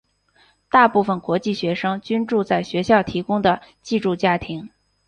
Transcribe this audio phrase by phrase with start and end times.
[0.67, 4.67] 大部分国际学生均住在学校提供的寄住家庭。